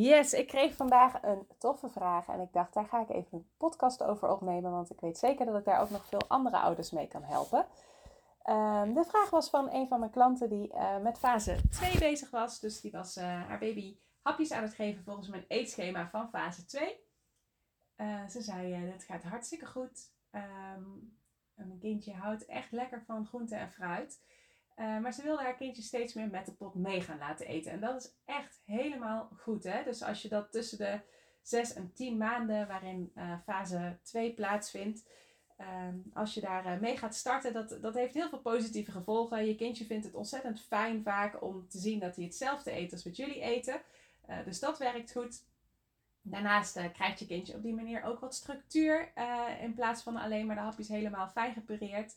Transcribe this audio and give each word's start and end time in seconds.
Yes, 0.00 0.32
ik 0.32 0.46
kreeg 0.46 0.74
vandaag 0.74 1.22
een 1.22 1.46
toffe 1.58 1.88
vraag 1.88 2.28
en 2.28 2.40
ik 2.40 2.52
dacht, 2.52 2.74
daar 2.74 2.86
ga 2.86 3.00
ik 3.00 3.08
even 3.08 3.38
een 3.38 3.48
podcast 3.56 4.02
over 4.02 4.30
opnemen, 4.30 4.70
want 4.70 4.90
ik 4.90 5.00
weet 5.00 5.18
zeker 5.18 5.46
dat 5.46 5.58
ik 5.58 5.64
daar 5.64 5.80
ook 5.80 5.90
nog 5.90 6.06
veel 6.06 6.24
andere 6.28 6.58
ouders 6.58 6.90
mee 6.90 7.08
kan 7.08 7.22
helpen. 7.22 7.66
Ehm, 8.42 8.92
de 8.92 9.04
vraag 9.04 9.30
was 9.30 9.50
van 9.50 9.72
een 9.72 9.88
van 9.88 9.98
mijn 9.98 10.10
klanten 10.10 10.48
die 10.48 10.72
uh, 10.74 10.98
met 10.98 11.18
fase 11.18 11.56
2 11.70 11.98
bezig 11.98 12.30
was. 12.30 12.60
Dus 12.60 12.80
die 12.80 12.90
was 12.90 13.16
uh, 13.16 13.24
haar 13.24 13.58
baby 13.58 13.98
hapjes 14.22 14.52
aan 14.52 14.62
het 14.62 14.74
geven 14.74 15.04
volgens 15.04 15.28
mijn 15.28 15.44
eetschema 15.48 16.08
van 16.08 16.28
fase 16.28 16.64
2. 16.64 16.82
Uh, 17.96 18.22
eh, 18.22 18.28
ze 18.28 18.40
zei, 18.40 18.74
het 18.74 19.04
gaat 19.04 19.22
hartstikke 19.22 19.66
goed. 19.66 20.12
Um, 20.30 21.18
mijn 21.54 21.78
kindje 21.78 22.12
houdt 22.12 22.46
echt 22.46 22.72
lekker 22.72 23.02
van 23.06 23.26
groente 23.26 23.56
en 23.56 23.70
fruit. 23.70 24.20
Uh, 24.78 24.98
maar 24.98 25.12
ze 25.12 25.22
wilde 25.22 25.42
haar 25.42 25.56
kindje 25.56 25.82
steeds 25.82 26.14
meer 26.14 26.28
met 26.28 26.46
de 26.46 26.52
pot 26.52 26.74
mee 26.74 27.00
gaan 27.00 27.18
laten 27.18 27.46
eten. 27.46 27.72
En 27.72 27.80
dat 27.80 28.02
is 28.02 28.12
echt 28.24 28.60
helemaal 28.64 29.30
goed. 29.36 29.64
Hè? 29.64 29.82
Dus 29.84 30.02
als 30.02 30.22
je 30.22 30.28
dat 30.28 30.52
tussen 30.52 30.78
de 30.78 31.00
6 31.42 31.72
en 31.72 31.92
10 31.92 32.16
maanden, 32.16 32.66
waarin 32.66 33.12
uh, 33.14 33.38
fase 33.44 33.98
2 34.02 34.34
plaatsvindt, 34.34 35.08
uh, 35.60 35.66
als 36.14 36.34
je 36.34 36.40
daar 36.40 36.66
uh, 36.66 36.80
mee 36.80 36.96
gaat 36.96 37.14
starten, 37.14 37.52
dat, 37.52 37.78
dat 37.80 37.94
heeft 37.94 38.14
heel 38.14 38.28
veel 38.28 38.40
positieve 38.40 38.90
gevolgen. 38.90 39.46
Je 39.46 39.54
kindje 39.54 39.84
vindt 39.84 40.04
het 40.04 40.14
ontzettend 40.14 40.60
fijn 40.60 41.02
vaak 41.02 41.42
om 41.42 41.68
te 41.68 41.78
zien 41.78 41.98
dat 41.98 42.16
hij 42.16 42.24
hetzelfde 42.24 42.72
eet 42.72 42.92
als 42.92 43.04
wat 43.04 43.16
jullie 43.16 43.40
eten. 43.40 43.80
dus 44.44 44.58
dat 44.58 44.78
werkt 44.78 45.12
goed. 45.12 45.46
Daarnaast 46.22 46.72
krijgt 46.92 47.18
je 47.18 47.26
kindje 47.26 47.54
op 47.54 47.62
die 47.62 47.74
manier 47.74 48.02
ook 48.02 48.20
wat 48.20 48.34
structuur 48.34 49.12
in 49.60 49.74
plaats 49.74 50.02
van 50.02 50.16
alleen 50.16 50.46
maar 50.46 50.56
de 50.56 50.62
hapjes 50.62 50.88
helemaal 50.88 51.28
fijn 51.28 51.52
gepureerd. 51.52 52.16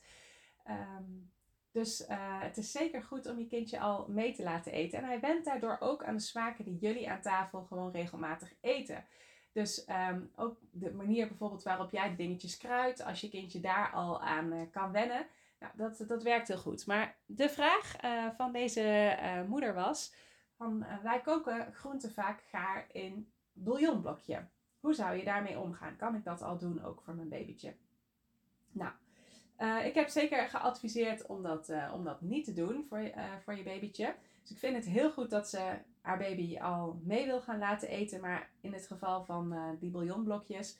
Um, 0.67 1.31
dus 1.71 2.01
uh, 2.01 2.41
het 2.41 2.57
is 2.57 2.71
zeker 2.71 3.03
goed 3.03 3.29
om 3.29 3.39
je 3.39 3.47
kindje 3.47 3.79
al 3.79 4.05
mee 4.09 4.33
te 4.33 4.43
laten 4.43 4.71
eten. 4.71 4.99
En 4.99 5.05
hij 5.05 5.19
went 5.19 5.45
daardoor 5.45 5.77
ook 5.79 6.03
aan 6.03 6.15
de 6.15 6.21
smaken 6.21 6.65
die 6.65 6.77
jullie 6.77 7.09
aan 7.09 7.21
tafel 7.21 7.63
gewoon 7.63 7.91
regelmatig 7.91 8.53
eten. 8.61 9.05
Dus 9.51 9.87
um, 10.09 10.31
ook 10.35 10.57
de 10.71 10.93
manier 10.93 11.27
bijvoorbeeld 11.27 11.63
waarop 11.63 11.91
jij 11.91 12.15
dingetjes 12.15 12.57
kruidt, 12.57 13.03
als 13.03 13.21
je 13.21 13.29
kindje 13.29 13.59
daar 13.59 13.91
al 13.91 14.21
aan 14.21 14.53
uh, 14.53 14.61
kan 14.71 14.91
wennen, 14.91 15.27
nou, 15.59 15.73
dat, 15.75 16.03
dat 16.07 16.23
werkt 16.23 16.47
heel 16.47 16.57
goed. 16.57 16.85
Maar 16.85 17.17
de 17.25 17.49
vraag 17.49 18.03
uh, 18.03 18.29
van 18.37 18.51
deze 18.51 19.15
moeder 19.47 19.73
was: 19.73 20.13
van, 20.57 20.85
wij 21.03 21.21
koken 21.21 21.73
groenten 21.73 22.11
vaak 22.11 22.43
gaar 22.49 22.87
in 22.91 23.31
bouillonblokje. 23.53 24.47
Hoe 24.79 24.93
zou 24.93 25.17
je 25.17 25.23
daarmee 25.23 25.59
omgaan? 25.59 25.95
Kan 25.95 26.15
ik 26.15 26.23
dat 26.23 26.41
al 26.41 26.57
doen 26.57 26.83
ook 26.83 27.01
voor 27.01 27.15
mijn 27.15 27.29
babytje? 27.29 27.75
Nou, 28.71 28.91
uh, 29.61 29.85
ik 29.85 29.95
heb 29.95 30.09
zeker 30.09 30.47
geadviseerd 30.47 31.25
om 31.25 31.43
dat, 31.43 31.69
uh, 31.69 31.91
om 31.93 32.03
dat 32.03 32.21
niet 32.21 32.45
te 32.45 32.53
doen 32.53 32.85
voor, 32.89 32.99
uh, 32.99 33.23
voor 33.43 33.55
je 33.55 33.63
babytje. 33.63 34.15
Dus 34.41 34.51
ik 34.51 34.57
vind 34.57 34.75
het 34.75 34.85
heel 34.85 35.11
goed 35.11 35.29
dat 35.29 35.49
ze 35.49 35.77
haar 36.01 36.17
baby 36.17 36.59
al 36.59 36.99
mee 37.03 37.25
wil 37.25 37.41
gaan 37.41 37.59
laten 37.59 37.87
eten. 37.89 38.21
Maar 38.21 38.49
in 38.61 38.73
het 38.73 38.87
geval 38.87 39.23
van 39.23 39.77
die 39.79 39.89
bouillonblokjes, 39.89 40.77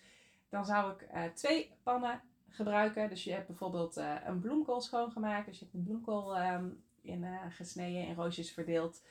dan 0.49 0.65
zou 0.65 0.91
ik 0.91 1.31
twee 1.35 1.71
pannen 1.83 2.21
gebruiken. 2.49 3.09
Dus 3.09 3.23
je 3.23 3.31
hebt 3.31 3.47
bijvoorbeeld 3.47 3.95
een 4.25 4.39
bloemkool 4.39 4.81
schoongemaakt. 4.81 5.45
Dus 5.45 5.59
je 5.59 5.63
hebt 5.63 5.75
een 5.77 5.83
bloemkool 5.83 6.39
um, 6.39 6.83
in, 7.01 7.25
gesneden, 7.49 8.07
in 8.07 8.15
roosjes 8.15 8.51
verdeeld. 8.51 9.01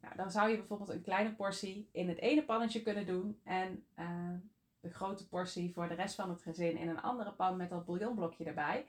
Nou, 0.00 0.16
dan 0.16 0.30
zou 0.30 0.50
je 0.50 0.56
bijvoorbeeld 0.56 0.90
een 0.90 1.02
kleine 1.02 1.34
portie 1.34 1.88
in 1.92 2.08
het 2.08 2.18
ene 2.18 2.44
pannetje 2.44 2.82
kunnen 2.82 3.06
doen. 3.06 3.40
En 3.44 3.84
de 4.80 4.90
grote 4.90 5.28
portie 5.28 5.72
voor 5.72 5.88
de 5.88 5.94
rest 5.94 6.14
van 6.14 6.30
het 6.30 6.42
gezin 6.42 6.76
in 6.76 6.88
een 6.88 7.02
andere 7.02 7.32
pan 7.32 7.56
met 7.56 7.70
dat 7.70 7.84
bouillonblokje 7.84 8.44
erbij. 8.44 8.86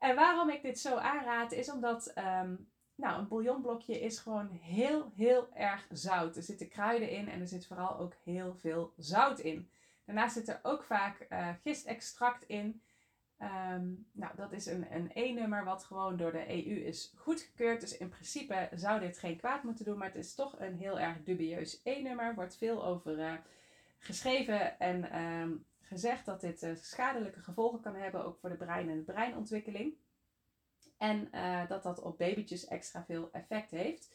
En 0.00 0.14
waarom 0.14 0.50
ik 0.50 0.62
dit 0.62 0.78
zo 0.78 0.96
aanraad, 0.96 1.52
is 1.52 1.70
omdat 1.70 2.12
um, 2.18 2.68
nou, 2.94 3.18
een 3.18 3.28
bouillonblokje 3.28 4.00
is 4.00 4.18
gewoon 4.18 4.50
heel, 4.50 5.12
heel 5.16 5.48
erg 5.54 5.86
zout. 5.90 6.36
Er 6.36 6.42
zitten 6.42 6.68
kruiden 6.68 7.10
in 7.10 7.28
en 7.28 7.40
er 7.40 7.46
zit 7.46 7.66
vooral 7.66 7.98
ook 7.98 8.14
heel 8.24 8.54
veel 8.54 8.92
zout 8.96 9.38
in. 9.38 9.70
Daarnaast 10.04 10.34
zit 10.34 10.48
er 10.48 10.60
ook 10.62 10.84
vaak 10.84 11.26
uh, 11.28 11.48
gistextract 11.62 12.44
in. 12.44 12.82
Um, 13.38 14.06
nou, 14.12 14.36
dat 14.36 14.52
is 14.52 14.66
een, 14.66 15.10
E-nummer 15.14 15.64
wat 15.64 15.84
gewoon 15.84 16.16
door 16.16 16.32
de 16.32 16.48
EU 16.48 16.76
is 16.76 17.12
goedgekeurd. 17.16 17.80
Dus 17.80 17.96
in 17.96 18.08
principe 18.08 18.68
zou 18.74 19.00
dit 19.00 19.18
geen 19.18 19.36
kwaad 19.36 19.62
moeten 19.62 19.84
doen, 19.84 19.98
maar 19.98 20.06
het 20.06 20.16
is 20.16 20.34
toch 20.34 20.58
een 20.58 20.76
heel 20.76 20.98
erg 20.98 21.22
dubieus 21.22 21.80
E-nummer. 21.84 22.24
Er 22.24 22.34
wordt 22.34 22.56
veel 22.56 22.84
over 22.84 23.18
uh, 23.18 23.32
geschreven 23.98 24.78
en 24.78 25.20
um, 25.20 25.64
gezegd 25.90 26.26
dat 26.26 26.40
dit 26.40 26.62
uh, 26.62 26.74
schadelijke 26.74 27.40
gevolgen 27.40 27.80
kan 27.80 27.94
hebben, 27.94 28.24
ook 28.24 28.38
voor 28.38 28.50
de 28.50 28.56
brein 28.56 28.88
en 28.88 28.96
de 28.96 29.12
breinontwikkeling. 29.12 29.94
En 30.98 31.28
uh, 31.34 31.68
dat 31.68 31.82
dat 31.82 32.00
op 32.00 32.18
babytjes 32.18 32.66
extra 32.66 33.04
veel 33.04 33.28
effect 33.32 33.70
heeft. 33.70 34.14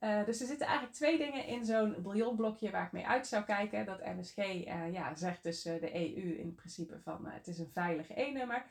Uh, 0.00 0.24
dus 0.24 0.40
er 0.40 0.46
zitten 0.46 0.66
eigenlijk 0.66 0.96
twee 0.96 1.18
dingen 1.18 1.44
in 1.46 1.64
zo'n 1.64 2.02
bouillonblokje 2.02 2.70
waar 2.70 2.86
ik 2.86 2.92
mee 2.92 3.06
uit 3.06 3.26
zou 3.26 3.44
kijken. 3.44 3.86
Dat 3.86 4.04
MSG 4.04 4.36
ja, 4.92 5.14
zegt 5.14 5.42
dus 5.42 5.62
de 5.62 5.94
EU 5.94 6.38
in 6.38 6.54
principe 6.54 7.00
van 7.00 7.26
het 7.26 7.46
is 7.46 7.58
een 7.58 7.70
veilig 7.72 8.08
E-nummer. 8.16 8.64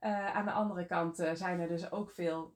aan 0.00 0.44
de 0.44 0.52
andere 0.52 0.86
kant 0.86 1.16
zijn 1.34 1.60
er 1.60 1.68
dus 1.68 1.90
ook 1.90 2.10
veel 2.10 2.54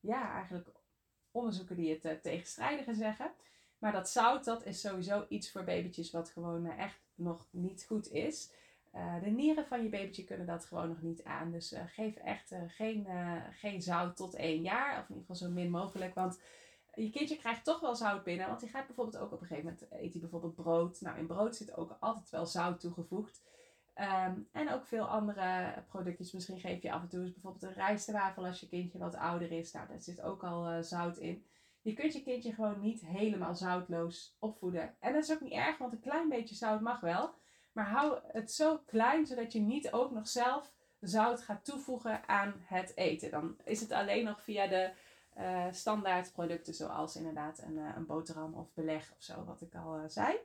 ja, 0.00 0.32
eigenlijk 0.32 0.68
onderzoeken 1.30 1.76
die 1.76 1.98
het 2.02 2.22
tegenstrijdige 2.22 2.94
zeggen. 2.94 3.32
Maar 3.78 3.92
dat 3.92 4.10
zout, 4.10 4.44
dat 4.44 4.64
is 4.64 4.80
sowieso 4.80 5.26
iets 5.28 5.50
voor 5.50 5.64
babytjes 5.64 6.10
wat 6.10 6.30
gewoon 6.30 6.70
echt 6.70 7.09
nog 7.20 7.46
niet 7.50 7.84
goed 7.84 8.12
is. 8.12 8.52
Uh, 8.94 9.22
de 9.22 9.30
nieren 9.30 9.66
van 9.66 9.82
je 9.82 9.88
babytje 9.88 10.24
kunnen 10.24 10.46
dat 10.46 10.64
gewoon 10.64 10.88
nog 10.88 11.02
niet 11.02 11.24
aan. 11.24 11.50
Dus 11.50 11.72
uh, 11.72 11.80
geef 11.86 12.16
echt 12.16 12.52
uh, 12.52 12.58
geen, 12.66 13.06
geen 13.50 13.82
zout 13.82 14.16
tot 14.16 14.34
één 14.34 14.62
jaar. 14.62 14.90
Of 14.90 15.08
in 15.08 15.14
ieder 15.14 15.20
geval 15.20 15.48
zo 15.48 15.54
min 15.54 15.70
mogelijk. 15.70 16.14
Want 16.14 16.40
je 16.94 17.10
kindje 17.10 17.36
krijgt 17.36 17.64
toch 17.64 17.80
wel 17.80 17.96
zout 17.96 18.24
binnen. 18.24 18.46
Want 18.46 18.60
die 18.60 18.68
gaat 18.68 18.86
bijvoorbeeld 18.86 19.22
ook 19.22 19.32
op 19.32 19.40
een 19.40 19.46
gegeven 19.46 19.70
moment 19.70 20.02
eet 20.02 20.12
hij 20.12 20.20
bijvoorbeeld 20.20 20.54
brood. 20.54 21.00
Nou, 21.00 21.18
in 21.18 21.26
brood 21.26 21.56
zit 21.56 21.76
ook 21.76 21.96
altijd 22.00 22.30
wel 22.30 22.46
zout 22.46 22.80
toegevoegd. 22.80 23.42
Um, 24.26 24.48
en 24.52 24.72
ook 24.72 24.86
veel 24.86 25.04
andere 25.04 25.74
productjes. 25.88 26.32
Misschien 26.32 26.60
geef 26.60 26.82
je 26.82 26.92
af 26.92 27.02
en 27.02 27.08
toe 27.08 27.30
bijvoorbeeld 27.30 27.62
een 27.62 27.72
rijstwafel 27.72 28.46
als 28.46 28.60
je 28.60 28.68
kindje 28.68 28.98
wat 28.98 29.14
ouder 29.14 29.52
is. 29.52 29.72
Nou, 29.72 29.88
daar 29.88 30.00
zit 30.00 30.22
ook 30.22 30.44
al 30.44 30.82
zout 30.82 31.16
in. 31.16 31.44
Je 31.82 31.92
kunt 31.92 32.12
je 32.12 32.22
kindje 32.22 32.52
gewoon 32.52 32.80
niet 32.80 33.06
helemaal 33.06 33.54
zoutloos 33.54 34.36
opvoeden. 34.38 34.94
En 34.98 35.12
dat 35.12 35.22
is 35.22 35.32
ook 35.32 35.40
niet 35.40 35.52
erg, 35.52 35.78
want 35.78 35.92
een 35.92 36.00
klein 36.00 36.28
beetje 36.28 36.54
zout 36.54 36.80
mag 36.80 37.00
wel. 37.00 37.34
Maar 37.72 37.86
hou 37.86 38.18
het 38.26 38.52
zo 38.52 38.78
klein, 38.86 39.26
zodat 39.26 39.52
je 39.52 39.60
niet 39.60 39.92
ook 39.92 40.10
nog 40.10 40.28
zelf 40.28 40.72
zout 41.00 41.42
gaat 41.42 41.64
toevoegen 41.64 42.28
aan 42.28 42.54
het 42.58 42.96
eten. 42.96 43.30
Dan 43.30 43.56
is 43.64 43.80
het 43.80 43.92
alleen 43.92 44.24
nog 44.24 44.42
via 44.42 44.66
de 44.66 44.90
uh, 45.38 45.66
standaard 45.70 46.32
producten, 46.32 46.74
zoals 46.74 47.16
inderdaad 47.16 47.58
een, 47.58 47.76
uh, 47.76 47.96
een 47.96 48.06
boterham 48.06 48.54
of 48.54 48.72
beleg 48.74 49.12
of 49.16 49.22
zo, 49.22 49.44
wat 49.44 49.60
ik 49.60 49.74
al 49.74 49.98
uh, 49.98 50.04
zei. 50.06 50.36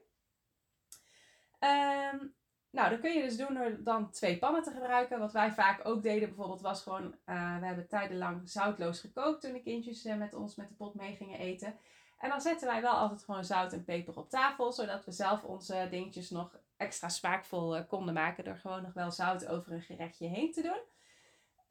Um, 1.59 2.33
nou, 2.75 2.89
dat 2.89 2.99
kun 2.99 3.13
je 3.13 3.21
dus 3.21 3.37
doen 3.37 3.53
door 3.53 3.77
dan 3.83 4.09
twee 4.09 4.37
pannen 4.37 4.63
te 4.63 4.71
gebruiken. 4.71 5.19
Wat 5.19 5.31
wij 5.31 5.51
vaak 5.51 5.87
ook 5.87 6.03
deden 6.03 6.27
bijvoorbeeld 6.27 6.61
was 6.61 6.81
gewoon, 6.81 7.03
uh, 7.03 7.59
we 7.59 7.65
hebben 7.65 7.87
tijdenlang 7.87 8.49
zoutloos 8.49 8.99
gekookt 8.99 9.41
toen 9.41 9.53
de 9.53 9.61
kindjes 9.61 10.05
uh, 10.05 10.15
met 10.15 10.33
ons 10.33 10.55
met 10.55 10.67
de 10.67 10.75
pot 10.75 10.95
mee 10.95 11.15
gingen 11.15 11.39
eten. 11.39 11.75
En 12.19 12.29
dan 12.29 12.41
zetten 12.41 12.67
wij 12.67 12.81
wel 12.81 12.93
altijd 12.93 13.23
gewoon 13.23 13.45
zout 13.45 13.73
en 13.73 13.83
peper 13.83 14.17
op 14.17 14.29
tafel, 14.29 14.71
zodat 14.71 15.05
we 15.05 15.11
zelf 15.11 15.43
onze 15.43 15.87
dingetjes 15.89 16.29
nog 16.29 16.57
extra 16.77 17.09
smaakvol 17.09 17.77
uh, 17.77 17.81
konden 17.87 18.13
maken 18.13 18.43
door 18.43 18.57
gewoon 18.57 18.81
nog 18.81 18.93
wel 18.93 19.11
zout 19.11 19.47
over 19.47 19.71
een 19.71 19.81
gerechtje 19.81 20.27
heen 20.27 20.51
te 20.51 20.61
doen. 20.61 20.81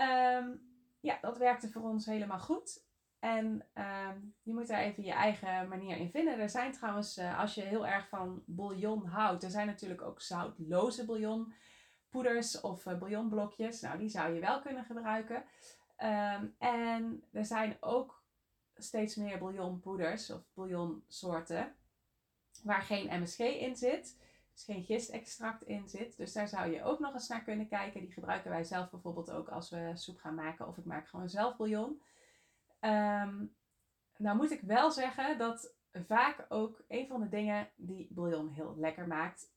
Um, 0.07 0.73
ja, 1.01 1.19
dat 1.21 1.39
werkte 1.39 1.71
voor 1.71 1.83
ons 1.83 2.07
helemaal 2.07 2.39
goed. 2.39 2.83
En 3.25 3.67
uh, 3.75 4.09
je 4.43 4.55
moet 4.55 4.67
daar 4.67 4.81
even 4.81 5.05
je 5.05 5.13
eigen 5.13 5.69
manier 5.69 5.97
in 5.97 6.11
vinden. 6.11 6.39
Er 6.39 6.51
zijn 6.51 6.73
trouwens, 6.73 7.19
uh, 7.19 7.41
als 7.41 7.55
je 7.55 7.63
heel 7.63 7.87
erg 7.87 8.09
van 8.09 8.43
bouillon 8.47 9.07
houdt, 9.07 9.43
er 9.43 9.51
zijn 9.51 9.67
natuurlijk 9.67 10.03
ook 10.03 10.21
zoutloze 10.21 11.05
bouillonpoeders 11.05 12.61
of 12.61 12.87
uh, 12.87 12.99
bouillonblokjes. 12.99 13.81
Nou, 13.81 13.99
die 13.99 14.09
zou 14.09 14.35
je 14.35 14.41
wel 14.41 14.61
kunnen 14.61 14.85
gebruiken. 14.85 15.37
Um, 15.99 16.55
en 16.59 17.25
er 17.33 17.45
zijn 17.45 17.77
ook 17.81 18.23
steeds 18.75 19.15
meer 19.15 19.39
bouillonpoeders 19.39 20.31
of 20.31 20.43
bouillonsoorten 20.55 21.75
waar 22.63 22.83
geen 22.83 23.23
MSG 23.23 23.39
in 23.39 23.77
zit. 23.77 24.19
Dus 24.53 24.65
geen 24.65 24.85
gistextract 24.85 25.63
in 25.63 25.89
zit. 25.89 26.17
Dus 26.17 26.33
daar 26.33 26.49
zou 26.49 26.73
je 26.73 26.83
ook 26.83 26.99
nog 26.99 27.15
eens 27.15 27.29
naar 27.29 27.45
kunnen 27.45 27.69
kijken. 27.69 28.01
Die 28.01 28.13
gebruiken 28.13 28.51
wij 28.51 28.65
zelf 28.65 28.91
bijvoorbeeld 28.91 29.31
ook 29.31 29.49
als 29.49 29.71
we 29.71 29.91
soep 29.95 30.19
gaan 30.19 30.35
maken. 30.35 30.69
Of 30.69 30.79
ik 30.79 30.85
maak 30.85 31.09
gewoon 31.09 31.29
zelf 31.29 31.57
bouillon. 31.57 32.03
Um, 32.85 33.55
nou 34.17 34.37
moet 34.37 34.51
ik 34.51 34.61
wel 34.61 34.91
zeggen 34.91 35.39
dat 35.39 35.75
vaak 35.93 36.47
ook 36.49 36.85
een 36.89 37.07
van 37.07 37.21
de 37.21 37.29
dingen 37.29 37.69
die 37.77 38.09
bouillon 38.11 38.49
heel 38.49 38.75
lekker 38.77 39.07
maakt, 39.07 39.53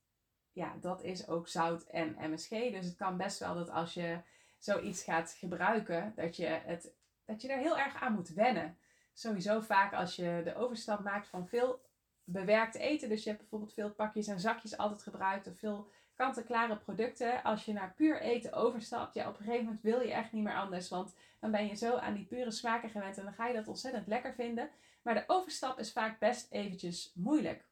ja, 0.52 0.76
dat 0.82 1.04
is 1.04 1.28
ook 1.28 1.48
zout 1.48 1.84
en 1.84 2.16
MSG. 2.20 2.50
Dus 2.50 2.86
het 2.86 2.96
kan 2.96 3.18
best 3.18 3.40
wel 3.40 3.56
dat 3.56 3.70
als 3.70 3.94
je 3.94 4.20
zoiets 4.58 5.04
gaat 5.04 5.32
gebruiken, 5.32 6.14
dat 6.16 6.36
je, 6.36 6.46
het, 6.46 6.94
dat 7.26 7.42
je 7.42 7.48
er 7.48 7.60
heel 7.60 7.78
erg 7.78 8.02
aan 8.02 8.14
moet 8.14 8.30
wennen. 8.30 8.78
Sowieso 9.14 9.62
vaak 9.62 9.94
als 9.94 10.16
je 10.16 10.42
de 10.44 10.56
overstap 10.56 11.04
maakt 11.04 11.28
van 11.28 11.48
veel 11.48 11.82
bewerkt 12.24 12.76
eten. 12.76 13.10
Dus 13.10 13.24
je 13.24 13.30
hebt 13.30 13.42
bijvoorbeeld 13.42 13.74
veel 13.74 13.92
pakjes 13.92 14.28
en 14.28 14.40
zakjes 14.40 14.78
altijd 14.78 15.04
gebruikt. 15.04 15.48
Of 15.48 15.58
veel 15.58 15.92
kant-en-klare 16.18 16.78
producten. 16.78 17.44
Als 17.44 17.66
je 17.66 17.74
naar 17.74 17.94
puur 17.96 18.22
eten 18.22 18.54
overstapt, 18.54 19.14
ja, 19.14 19.30
op 19.30 19.38
een 19.38 19.46
gegeven 19.46 19.66
moment 19.66 19.84
wil 19.84 20.02
je 20.02 20.14
echt 20.14 20.32
niet 20.32 20.44
meer 20.44 20.56
anders. 20.56 20.90
Want 20.90 21.16
dan 21.40 21.52
ben 21.52 21.68
je 21.68 21.76
zo 21.76 21.96
aan 21.96 22.14
die 22.14 22.26
pure 22.26 22.52
smaken 22.52 22.90
gewend 22.90 23.18
en 23.18 23.24
dan 23.24 23.34
ga 23.34 23.48
je 23.48 23.54
dat 23.54 23.68
ontzettend 23.68 24.08
lekker 24.08 24.34
vinden. 24.34 24.70
Maar 25.02 25.14
de 25.14 25.24
overstap 25.28 25.80
is 25.80 25.92
vaak 25.92 26.20
best 26.20 26.52
eventjes 26.52 27.12
moeilijk. 27.16 27.66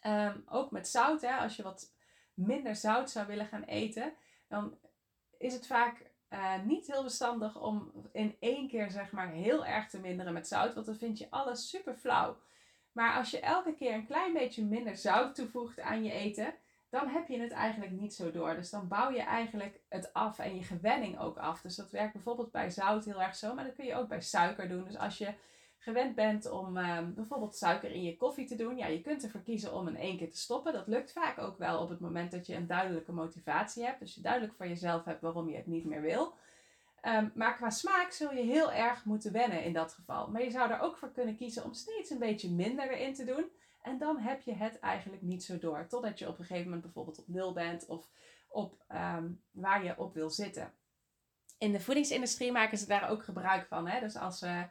Ehm, 0.00 0.38
ook 0.48 0.70
met 0.70 0.88
zout, 0.88 1.20
hè, 1.20 1.36
als 1.36 1.56
je 1.56 1.62
wat 1.62 1.92
minder 2.34 2.76
zout 2.76 3.10
zou 3.10 3.26
willen 3.26 3.46
gaan 3.46 3.62
eten, 3.62 4.12
dan 4.48 4.78
is 5.38 5.52
het 5.52 5.66
vaak 5.66 6.10
uh, 6.30 6.62
niet 6.64 6.86
heel 6.86 7.02
verstandig 7.02 7.60
om 7.60 7.92
in 8.12 8.36
één 8.40 8.68
keer 8.68 8.90
zeg 8.90 9.10
maar 9.10 9.30
heel 9.30 9.66
erg 9.66 9.88
te 9.88 10.00
minderen 10.00 10.32
met 10.32 10.48
zout, 10.48 10.74
want 10.74 10.86
dan 10.86 10.96
vind 10.96 11.18
je 11.18 11.30
alles 11.30 11.68
super 11.68 11.94
flauw. 11.94 12.36
Maar 12.92 13.16
als 13.16 13.30
je 13.30 13.40
elke 13.40 13.74
keer 13.74 13.94
een 13.94 14.06
klein 14.06 14.32
beetje 14.32 14.64
minder 14.64 14.96
zout 14.96 15.34
toevoegt 15.34 15.80
aan 15.80 16.04
je 16.04 16.12
eten, 16.12 16.54
dan 16.90 17.08
heb 17.08 17.28
je 17.28 17.40
het 17.40 17.52
eigenlijk 17.52 17.92
niet 17.92 18.14
zo 18.14 18.30
door. 18.30 18.54
Dus 18.54 18.70
dan 18.70 18.88
bouw 18.88 19.10
je 19.10 19.22
eigenlijk 19.22 19.80
het 19.88 20.12
af 20.12 20.38
en 20.38 20.56
je 20.56 20.62
gewenning 20.62 21.18
ook 21.18 21.36
af. 21.36 21.60
Dus 21.60 21.76
dat 21.76 21.90
werkt 21.90 22.12
bijvoorbeeld 22.12 22.50
bij 22.50 22.70
zout 22.70 23.04
heel 23.04 23.22
erg 23.22 23.36
zo, 23.36 23.54
maar 23.54 23.64
dat 23.64 23.74
kun 23.74 23.84
je 23.84 23.94
ook 23.94 24.08
bij 24.08 24.20
suiker 24.20 24.68
doen. 24.68 24.84
Dus 24.84 24.96
als 24.96 25.18
je 25.18 25.34
gewend 25.78 26.14
bent 26.14 26.50
om 26.50 26.76
ehm, 26.76 27.14
bijvoorbeeld 27.14 27.56
suiker 27.56 27.90
in 27.90 28.02
je 28.02 28.16
koffie 28.16 28.46
te 28.46 28.56
doen, 28.56 28.76
ja, 28.76 28.86
je 28.86 29.00
kunt 29.00 29.24
ervoor 29.24 29.42
kiezen 29.42 29.74
om 29.74 29.88
in 29.88 29.96
één 29.96 30.16
keer 30.16 30.30
te 30.30 30.38
stoppen. 30.38 30.72
Dat 30.72 30.86
lukt 30.86 31.12
vaak 31.12 31.38
ook 31.38 31.58
wel 31.58 31.80
op 31.80 31.88
het 31.88 32.00
moment 32.00 32.30
dat 32.30 32.46
je 32.46 32.54
een 32.54 32.66
duidelijke 32.66 33.12
motivatie 33.12 33.84
hebt. 33.84 34.00
Dus 34.00 34.14
je 34.14 34.20
duidelijk 34.20 34.54
voor 34.54 34.68
jezelf 34.68 35.04
hebt 35.04 35.20
waarom 35.20 35.48
je 35.48 35.56
het 35.56 35.66
niet 35.66 35.84
meer 35.84 36.00
wil. 36.00 36.34
Um, 37.02 37.32
maar 37.34 37.56
qua 37.56 37.70
smaak 37.70 38.10
zul 38.10 38.32
je 38.32 38.42
heel 38.42 38.72
erg 38.72 39.04
moeten 39.04 39.32
wennen 39.32 39.64
in 39.64 39.72
dat 39.72 39.92
geval. 39.92 40.30
Maar 40.30 40.42
je 40.42 40.50
zou 40.50 40.70
er 40.70 40.80
ook 40.80 40.96
voor 40.96 41.12
kunnen 41.12 41.36
kiezen 41.36 41.64
om 41.64 41.72
steeds 41.72 42.10
een 42.10 42.18
beetje 42.18 42.50
minder 42.50 42.90
erin 42.90 43.14
te 43.14 43.24
doen. 43.24 43.44
En 43.86 43.98
dan 43.98 44.18
heb 44.18 44.40
je 44.40 44.54
het 44.54 44.78
eigenlijk 44.78 45.22
niet 45.22 45.44
zo 45.44 45.58
door. 45.58 45.86
Totdat 45.86 46.18
je 46.18 46.28
op 46.28 46.38
een 46.38 46.44
gegeven 46.44 46.64
moment 46.64 46.82
bijvoorbeeld 46.82 47.18
op 47.18 47.28
nul 47.28 47.52
bent 47.52 47.86
of 47.86 48.10
op 48.48 48.84
um, 48.88 49.42
waar 49.50 49.84
je 49.84 49.98
op 49.98 50.14
wil 50.14 50.30
zitten. 50.30 50.72
In 51.58 51.72
de 51.72 51.80
voedingsindustrie 51.80 52.52
maken 52.52 52.78
ze 52.78 52.86
daar 52.86 53.08
ook 53.10 53.24
gebruik 53.24 53.66
van. 53.66 53.88
Hè? 53.88 54.00
Dus 54.00 54.16
als 54.16 54.38
ze 54.38 54.66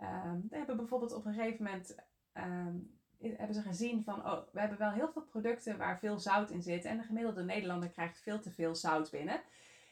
um, 0.00 0.46
hebben 0.50 0.76
bijvoorbeeld 0.76 1.12
op 1.12 1.26
een 1.26 1.34
gegeven 1.34 1.64
moment 1.64 1.94
hebben 3.18 3.54
ze 3.54 3.62
gezien 3.62 4.04
van, 4.04 4.26
oh, 4.26 4.42
we 4.52 4.60
hebben 4.60 4.78
wel 4.78 4.90
heel 4.90 5.12
veel 5.12 5.22
producten 5.22 5.78
waar 5.78 5.98
veel 5.98 6.18
zout 6.18 6.50
in 6.50 6.62
zit. 6.62 6.84
En 6.84 6.96
de 6.96 7.02
gemiddelde 7.02 7.44
Nederlander 7.44 7.88
krijgt 7.88 8.20
veel 8.20 8.40
te 8.40 8.50
veel 8.50 8.74
zout 8.74 9.10
binnen. 9.10 9.40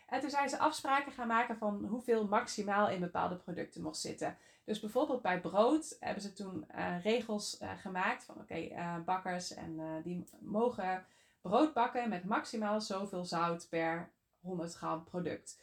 En 0.07 0.21
toen 0.21 0.31
zijn 0.31 0.49
ze 0.49 0.59
afspraken 0.59 1.13
gaan 1.13 1.27
maken 1.27 1.57
van 1.57 1.85
hoeveel 1.85 2.27
maximaal 2.27 2.89
in 2.89 3.01
bepaalde 3.01 3.37
producten 3.37 3.83
mocht 3.83 3.99
zitten. 3.99 4.37
Dus 4.65 4.81
bijvoorbeeld 4.81 5.23
bij 5.23 5.41
brood 5.41 5.97
hebben 6.01 6.23
ze 6.23 6.33
toen 6.33 6.67
uh, 6.77 7.03
regels 7.03 7.61
uh, 7.61 7.71
gemaakt 7.77 8.25
van 8.25 8.35
oké, 8.35 8.57
uh, 8.57 8.79
eh, 8.79 9.05
bakkers 9.05 9.55
en 9.55 10.01
die 10.05 10.25
mogen 10.39 11.05
brood 11.41 11.73
bakken 11.73 12.09
met 12.09 12.25
maximaal 12.25 12.81
zoveel 12.81 13.25
zout 13.25 13.67
per 13.71 14.11
100 14.41 14.75
gram 14.75 15.05
product. 15.05 15.61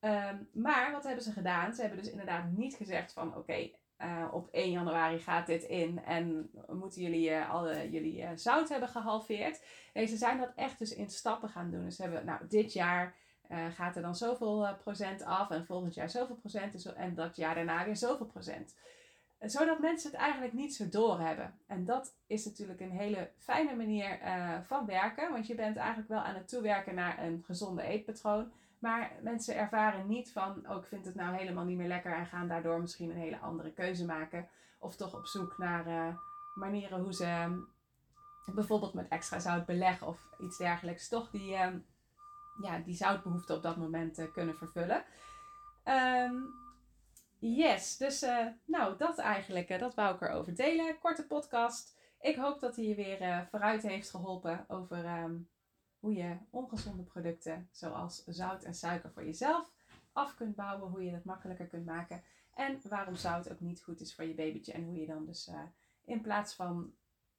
Um, 0.00 0.48
maar 0.52 0.92
wat 0.92 1.04
hebben 1.04 1.24
ze 1.24 1.32
gedaan? 1.32 1.74
Ze 1.74 1.80
hebben 1.80 1.98
dus 1.98 2.10
inderdaad 2.10 2.50
niet 2.50 2.74
gezegd 2.74 3.12
van 3.12 3.36
oké, 3.36 3.70
op 4.30 4.48
1 4.50 4.70
januari 4.70 5.18
gaat 5.18 5.46
dit 5.46 5.62
in 5.62 6.04
en 6.04 6.50
moeten 6.68 7.02
jullie 7.02 7.38
alle 7.40 7.90
jullie 7.90 8.26
zout 8.34 8.68
hebben 8.68 8.88
gehalveerd. 8.88 9.62
Nee, 9.94 10.06
ze 10.06 10.16
zijn 10.16 10.38
dat 10.38 10.52
echt 10.54 10.78
dus 10.78 10.94
in 10.94 11.10
stappen 11.10 11.48
gaan 11.48 11.70
doen. 11.70 11.84
Dus 11.84 11.96
ze 11.96 12.02
hebben 12.02 12.24
nou 12.24 12.40
dit 12.48 12.72
jaar 12.72 13.14
uh, 13.48 13.66
gaat 13.74 13.96
er 13.96 14.02
dan 14.02 14.16
zoveel 14.16 14.64
uh, 14.64 14.72
procent 14.82 15.22
af 15.22 15.50
en 15.50 15.66
volgend 15.66 15.94
jaar 15.94 16.10
zoveel 16.10 16.36
procent 16.36 16.92
en 16.92 17.14
dat 17.14 17.36
jaar 17.36 17.54
daarna 17.54 17.84
weer 17.84 17.96
zoveel 17.96 18.26
procent. 18.26 18.74
Zodat 19.40 19.78
mensen 19.78 20.10
het 20.10 20.20
eigenlijk 20.20 20.52
niet 20.52 20.74
zo 20.74 20.88
doorhebben. 20.88 21.58
En 21.66 21.84
dat 21.84 22.14
is 22.26 22.44
natuurlijk 22.44 22.80
een 22.80 22.90
hele 22.90 23.30
fijne 23.38 23.76
manier 23.76 24.18
van 24.66 24.86
werken, 24.86 25.32
want 25.32 25.46
je 25.46 25.54
bent 25.54 25.76
eigenlijk 25.76 26.08
wel 26.08 26.18
aan 26.18 26.34
het 26.34 26.48
toewerken 26.48 26.94
naar 26.94 27.22
een 27.22 27.42
gezonde 27.46 27.82
eetpatroon. 27.82 28.52
Maar 28.78 29.12
mensen 29.22 29.56
ervaren 29.56 30.06
niet 30.06 30.32
van, 30.32 30.70
oh 30.70 30.76
ik 30.76 30.86
vind 30.86 31.04
het 31.04 31.14
nou 31.14 31.36
helemaal 31.36 31.64
niet 31.64 31.76
meer 31.76 31.88
lekker 31.88 32.12
en 32.16 32.26
gaan 32.26 32.48
daardoor 32.48 32.80
misschien 32.80 33.10
een 33.10 33.16
hele 33.16 33.38
andere 33.38 33.72
keuze 33.72 34.04
maken. 34.04 34.48
Of 34.78 34.96
toch 34.96 35.14
op 35.14 35.26
zoek 35.26 35.58
naar 35.58 36.16
manieren 36.54 37.00
hoe 37.00 37.14
ze 37.14 37.62
bijvoorbeeld 38.54 38.94
met 38.94 39.08
extra 39.08 39.38
zout 39.38 39.66
beleggen 39.66 40.06
of 40.06 40.28
iets 40.40 40.58
dergelijks 40.58 41.08
toch 41.08 41.30
die 41.30 41.56
ja, 42.62 42.78
die 42.78 42.94
zoutbehoefte 42.94 43.54
op 43.54 43.62
dat 43.62 43.76
moment 43.76 44.18
uh, 44.18 44.32
kunnen 44.32 44.56
vervullen. 44.56 45.04
Um, 45.84 46.54
yes, 47.38 47.96
dus 47.96 48.22
uh, 48.22 48.46
nou 48.64 48.96
dat 48.96 49.18
eigenlijk, 49.18 49.70
uh, 49.70 49.78
dat 49.78 49.94
wou 49.94 50.14
ik 50.14 50.20
erover 50.20 50.54
delen. 50.54 50.98
Korte 50.98 51.26
podcast. 51.26 51.96
Ik 52.20 52.36
hoop 52.36 52.60
dat 52.60 52.76
hij 52.76 52.84
je 52.84 52.94
weer 52.94 53.46
vooruit 53.50 53.82
heeft 53.82 54.10
geholpen 54.10 54.64
over 54.68 55.22
um, 55.22 55.48
hoe 55.98 56.12
je 56.12 56.36
ongezonde 56.50 57.02
producten 57.02 57.68
zoals 57.72 58.24
zout 58.24 58.62
en 58.62 58.74
suiker 58.74 59.12
voor 59.12 59.24
jezelf 59.24 59.72
af 60.12 60.34
kunt 60.34 60.54
bouwen. 60.54 60.90
Hoe 60.90 61.04
je 61.04 61.12
het 61.12 61.24
makkelijker 61.24 61.66
kunt 61.66 61.86
maken. 61.86 62.22
En 62.54 62.80
waarom 62.88 63.14
zout 63.16 63.52
ook 63.52 63.60
niet 63.60 63.82
goed 63.82 64.00
is 64.00 64.14
voor 64.14 64.24
je 64.24 64.34
babytje. 64.34 64.72
En 64.72 64.84
hoe 64.84 64.96
je 64.96 65.06
dan 65.06 65.26
dus 65.26 65.50
in 66.04 66.20
plaats 66.20 66.54
van 66.54 66.92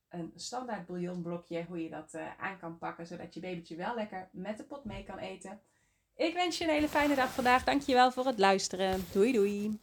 een 0.09 0.31
standaard 0.35 0.85
bouillonblokje, 0.85 1.65
hoe 1.67 1.83
je 1.83 1.89
dat 1.89 2.13
uh, 2.15 2.21
aan 2.39 2.59
kan 2.59 2.77
pakken, 2.77 3.07
zodat 3.07 3.33
je 3.33 3.39
babytje 3.39 3.75
wel 3.75 3.95
lekker 3.95 4.29
met 4.31 4.57
de 4.57 4.63
pot 4.63 4.85
mee 4.85 5.03
kan 5.03 5.17
eten. 5.17 5.59
Ik 6.15 6.33
wens 6.33 6.57
je 6.57 6.63
een 6.63 6.69
hele 6.69 6.87
fijne 6.87 7.15
dag 7.15 7.31
vandaag. 7.31 7.63
Dankjewel 7.63 8.11
voor 8.11 8.25
het 8.25 8.39
luisteren. 8.39 9.05
Doei 9.11 9.31
doei. 9.31 9.79